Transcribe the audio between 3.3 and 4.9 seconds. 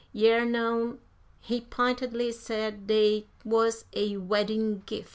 wuz a weddin'